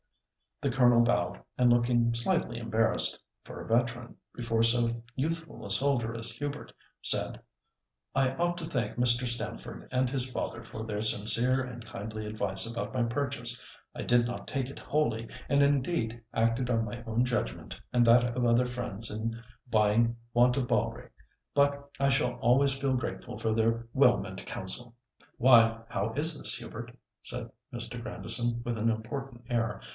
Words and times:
The 0.61 0.71
Colonel 0.71 1.01
bowed, 1.03 1.41
and 1.57 1.71
looking 1.71 2.13
slightly 2.13 2.59
embarrassed, 2.59 3.23
for 3.43 3.61
a 3.61 3.67
veteran, 3.67 4.15
before 4.33 4.61
so 4.63 5.03
youthful 5.15 5.65
a 5.65 5.71
soldier 5.71 6.15
as 6.15 6.31
Hubert, 6.31 6.71
said, 7.01 7.39
"I 8.15 8.33
ought 8.35 8.57
to 8.59 8.65
thank 8.65 8.95
Mr. 8.97 9.27
Stamford 9.27 9.87
and 9.91 10.07
his 10.09 10.29
father 10.29 10.63
for 10.63 10.83
their 10.85 11.01
sincere 11.01 11.63
and 11.63 11.83
kindly 11.85 12.25
advice 12.27 12.71
about 12.71 12.93
my 12.93 13.01
purchase. 13.03 13.61
I 13.95 14.03
did 14.03 14.25
not 14.27 14.47
take 14.47 14.69
it 14.69 14.77
wholly, 14.79 15.27
and 15.49 15.63
indeed 15.63 16.21
acted 16.33 16.69
on 16.69 16.85
my 16.85 17.03
own 17.05 17.25
judgment 17.25 17.79
and 17.91 18.05
that 18.05 18.35
of 18.35 18.45
other 18.45 18.65
friends 18.67 19.09
in 19.09 19.41
buying 19.69 20.15
Wantabalree. 20.35 21.09
But 21.55 21.89
I 21.99 22.09
shall 22.09 22.33
always 22.35 22.73
feel 22.77 22.95
grateful 22.95 23.37
for 23.37 23.53
their 23.53 23.87
well 23.93 24.17
meant 24.17 24.45
counsel." 24.45 24.95
"Why, 25.37 25.79
how 25.89 26.13
is 26.13 26.37
this, 26.37 26.55
Hubert?" 26.55 26.95
said 27.21 27.49
Mr. 27.73 28.01
Grandison 28.01 28.61
with 28.63 28.77
an 28.77 28.89
important 28.89 29.43
air. 29.49 29.81